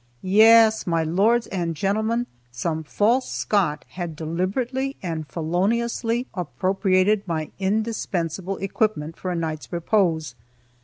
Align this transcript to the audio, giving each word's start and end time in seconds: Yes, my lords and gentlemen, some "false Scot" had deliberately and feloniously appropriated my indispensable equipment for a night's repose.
Yes, 0.23 0.87
my 0.87 1.03
lords 1.03 1.45
and 1.45 1.75
gentlemen, 1.75 2.25
some 2.49 2.83
"false 2.83 3.31
Scot" 3.31 3.85
had 3.89 4.15
deliberately 4.15 4.95
and 5.03 5.27
feloniously 5.27 6.25
appropriated 6.33 7.21
my 7.27 7.51
indispensable 7.59 8.57
equipment 8.57 9.15
for 9.15 9.29
a 9.29 9.35
night's 9.35 9.71
repose. 9.71 10.33